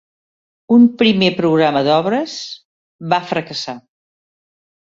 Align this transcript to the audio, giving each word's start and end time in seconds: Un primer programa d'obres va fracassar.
Un 0.77 0.85
primer 1.01 1.29
programa 1.41 1.83
d'obres 1.89 2.39
va 3.15 3.21
fracassar. 3.33 3.77